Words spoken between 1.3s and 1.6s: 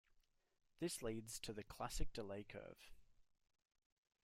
to